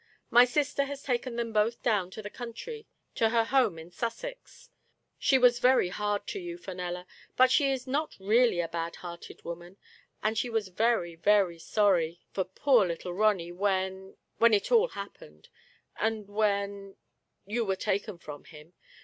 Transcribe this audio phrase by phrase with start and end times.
[0.31, 4.71] My sister has taken them both down to the country, to her home in Sussex.
[5.19, 7.05] She was very hard to you, Fenella,
[7.37, 9.77] but she is not really a bad hearted woman,
[10.23, 12.87] and she was very, very sorry for poor Digitized by Google I04 THE FA TE
[12.87, 13.51] OF FENELLA, little Ronny
[13.99, 15.49] when— when it all happened—
[16.01, 16.95] and when—
[17.47, 18.73] ^you were taken from him.